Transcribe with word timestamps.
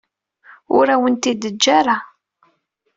Ur 0.77 0.87
awen-tent-id-teǧǧa 0.95 1.71
ara. 1.79 1.97